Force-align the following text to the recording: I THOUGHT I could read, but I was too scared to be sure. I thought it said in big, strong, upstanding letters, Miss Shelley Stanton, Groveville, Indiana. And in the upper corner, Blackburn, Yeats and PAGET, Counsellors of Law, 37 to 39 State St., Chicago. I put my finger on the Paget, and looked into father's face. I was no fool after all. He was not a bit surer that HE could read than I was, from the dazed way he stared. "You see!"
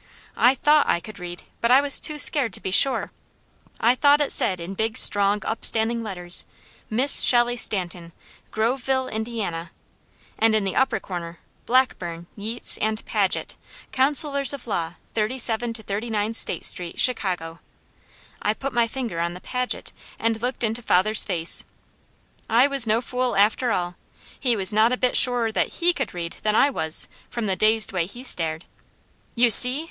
I 0.35 0.55
THOUGHT 0.55 0.89
I 0.89 0.99
could 0.99 1.19
read, 1.19 1.43
but 1.61 1.69
I 1.69 1.79
was 1.79 1.99
too 1.99 2.17
scared 2.17 2.53
to 2.53 2.59
be 2.59 2.71
sure. 2.71 3.11
I 3.79 3.93
thought 3.93 4.19
it 4.19 4.31
said 4.31 4.59
in 4.59 4.73
big, 4.73 4.97
strong, 4.97 5.43
upstanding 5.45 6.01
letters, 6.01 6.43
Miss 6.89 7.21
Shelley 7.21 7.55
Stanton, 7.55 8.11
Groveville, 8.51 9.09
Indiana. 9.09 9.69
And 10.39 10.55
in 10.55 10.63
the 10.63 10.75
upper 10.75 10.99
corner, 10.99 11.37
Blackburn, 11.67 12.25
Yeats 12.35 12.79
and 12.79 13.05
PAGET, 13.05 13.55
Counsellors 13.91 14.53
of 14.53 14.65
Law, 14.65 14.95
37 15.13 15.71
to 15.73 15.83
39 15.83 16.33
State 16.33 16.65
St., 16.65 16.99
Chicago. 16.99 17.59
I 18.41 18.55
put 18.55 18.73
my 18.73 18.87
finger 18.87 19.21
on 19.21 19.35
the 19.35 19.39
Paget, 19.41 19.91
and 20.17 20.41
looked 20.41 20.63
into 20.63 20.81
father's 20.81 21.23
face. 21.23 21.63
I 22.49 22.65
was 22.65 22.87
no 22.87 23.01
fool 23.01 23.35
after 23.35 23.69
all. 23.69 23.97
He 24.39 24.55
was 24.55 24.73
not 24.73 24.91
a 24.91 24.97
bit 24.97 25.15
surer 25.15 25.51
that 25.51 25.73
HE 25.73 25.93
could 25.93 26.15
read 26.15 26.37
than 26.41 26.55
I 26.55 26.71
was, 26.71 27.07
from 27.29 27.45
the 27.45 27.55
dazed 27.55 27.91
way 27.91 28.07
he 28.07 28.23
stared. 28.23 28.65
"You 29.35 29.51
see!" 29.51 29.79